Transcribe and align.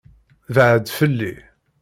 Beɛɛed 0.53 0.87
fell-i. 0.97 1.33